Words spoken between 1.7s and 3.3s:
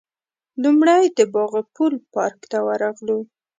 پل پارک ته ورغلو.